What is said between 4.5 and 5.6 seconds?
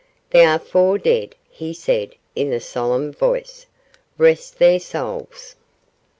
their souls.